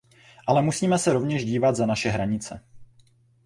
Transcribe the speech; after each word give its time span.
Ale 0.47 0.61
musíme 0.61 0.97
se 0.97 1.13
rovněž 1.13 1.45
dívat 1.45 1.75
za 1.75 1.85
naše 1.85 2.09
hranice. 2.09 2.61